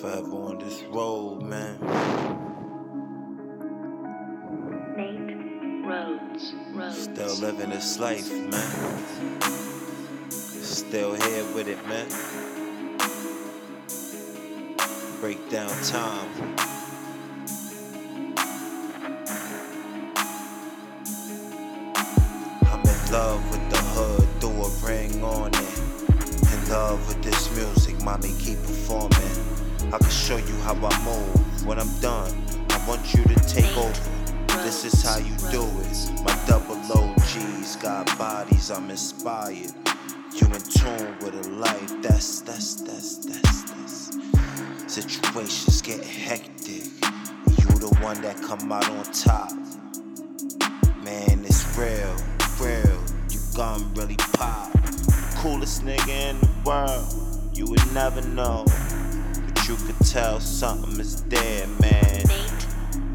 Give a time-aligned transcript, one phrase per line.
[0.00, 1.76] Forever on this road, man.
[4.96, 6.54] Nate Rhodes.
[6.72, 7.02] Rhodes.
[7.02, 9.02] Still living this life, man.
[10.30, 12.06] Still here with it, man.
[15.20, 16.28] Break down time.
[22.62, 25.78] I'm in love with the hood, threw a ring on it.
[26.54, 29.47] In love with this music, mommy keep performing.
[29.90, 31.66] I can show you how I move.
[31.66, 32.30] When I'm done,
[32.68, 34.10] I want you to take over.
[34.62, 36.22] This is how you do it.
[36.22, 39.72] My double OGs got bodies, I'm inspired.
[40.34, 44.92] You in tune with a life, that's, that's, that's, that's, that's.
[44.92, 46.84] Situations get hectic.
[47.56, 49.52] You the one that come out on top.
[51.02, 52.14] Man, it's real,
[52.60, 53.02] real.
[53.30, 54.70] You gon' really pop.
[55.36, 57.56] Coolest nigga in the world.
[57.56, 58.66] You would never know.
[60.08, 62.24] But you could tell something is there, man.
[62.26, 62.66] Nate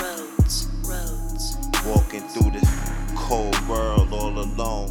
[0.00, 0.68] Rhodes.
[0.84, 1.56] Rhodes.
[1.84, 4.90] Walking through this cold world all alone.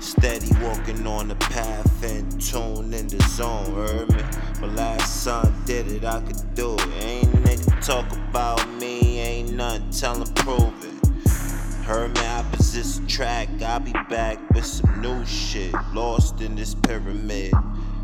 [0.00, 4.22] Steady walking on the path and tune in the zone, heard me?
[4.60, 7.04] My last son did it, I could do it.
[7.04, 11.84] Ain't nigga talk about me, ain't nothing, tell him prove it.
[11.84, 15.74] Heard me, opposites track, I'll be back with some new shit.
[15.94, 17.52] Lost in this pyramid,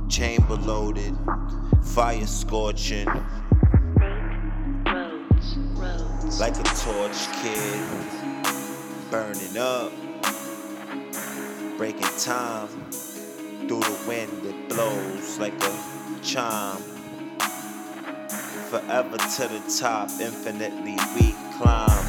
[0.08, 1.16] chamber loaded,
[1.84, 3.06] fire scorching.
[6.40, 7.86] Like a torch kid,
[9.10, 9.92] burning up,
[11.76, 12.68] breaking time
[13.68, 15.72] through the wind that blows like a
[16.22, 16.82] chime.
[18.70, 22.06] Forever to the top, infinitely we climb.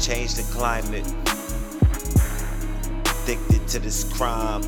[0.00, 1.06] Change the climate,
[3.22, 4.62] addicted to this crime.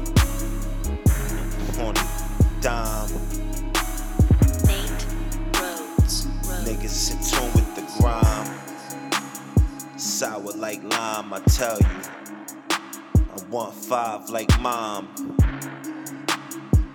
[1.79, 1.93] A
[2.61, 3.11] dime,
[6.67, 8.51] niggas in tune with the grime.
[9.97, 11.87] Sour like lime, I tell you.
[13.15, 15.09] I want five like mom.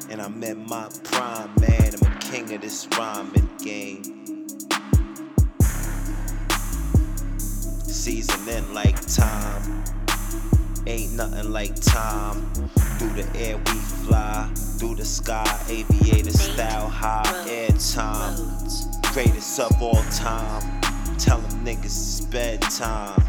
[0.10, 1.90] And I'm in my prime, man.
[1.96, 4.04] I'm a king of this rhyming game.
[7.40, 9.86] Seasoning like time.
[10.86, 12.54] Ain't nothing like time.
[12.98, 14.52] Through the air we fly.
[14.80, 19.01] Through the sky, aviator style, high air time.
[19.14, 20.82] Greatest of all time.
[21.18, 23.22] Tell them niggas it's bedtime.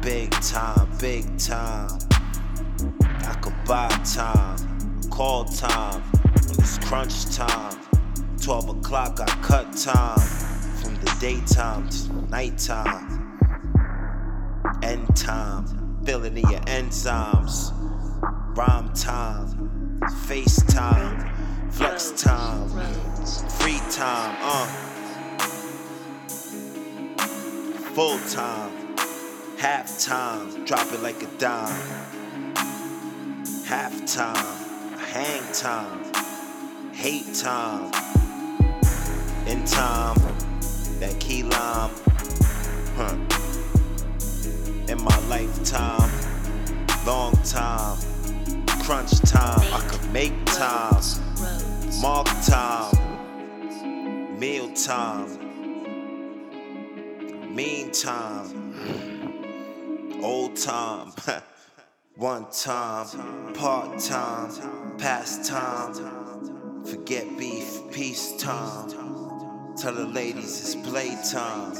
[0.00, 1.98] Big time, big time.
[3.02, 7.76] I could buy time, call time when it's crunch time.
[8.40, 10.20] 12 o'clock, I cut time
[10.80, 13.40] from the daytime to nighttime.
[14.84, 17.72] End time, filling in your enzymes.
[18.56, 22.68] Rhyme time, FaceTime, flex time,
[23.58, 24.91] free time, uh.
[27.94, 28.96] Full time,
[29.58, 31.68] half time, drop it like a dime.
[33.66, 36.02] Half time, hang time,
[36.94, 37.92] hate time.
[39.46, 40.16] In time,
[41.00, 41.90] that key lime,
[42.96, 43.14] huh?
[44.88, 46.10] In my lifetime,
[47.04, 47.98] long time,
[48.84, 51.02] crunch time, I could make time.
[52.00, 52.96] Mark time,
[54.38, 55.41] meal time,
[57.54, 58.74] meantime,
[60.22, 61.12] old time,
[62.16, 68.88] one time, part time, past time, forget beef, peace time.
[69.76, 71.74] Tell the ladies it's playtime.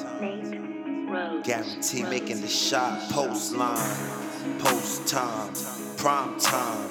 [1.43, 5.55] Guarantee making the shot post line, post time,
[5.97, 6.91] prime time,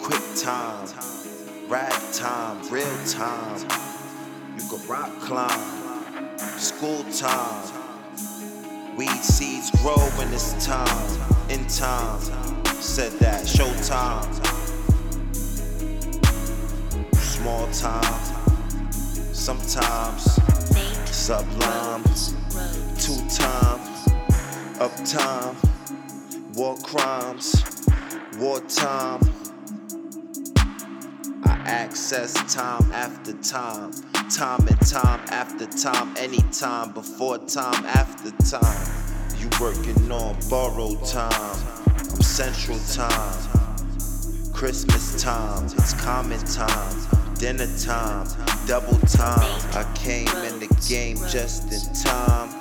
[0.00, 0.88] quick time,
[1.68, 3.60] rag time, real time.
[4.56, 5.79] You can rock climb,
[6.58, 7.64] school time.
[8.96, 12.20] Weed seeds grow when it's time, in time.
[12.80, 14.24] Said that, showtime.
[17.14, 18.92] Small time,
[19.32, 20.40] sometimes
[21.06, 22.02] sublime.
[22.98, 23.80] Two time,
[24.78, 25.54] uptime,
[26.56, 27.64] war crimes,
[28.38, 29.20] wartime.
[31.70, 33.92] Access time after time,
[34.28, 38.92] time and time after time, anytime, before time, after time.
[39.38, 44.52] You working on borrowed time, I'm central time.
[44.52, 48.26] Christmas time, it's common time, dinner time,
[48.66, 49.60] double time.
[49.72, 52.59] I came in the game just in time.